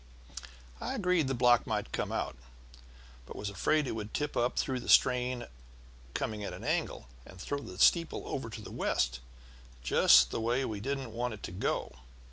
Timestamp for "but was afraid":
3.27-3.85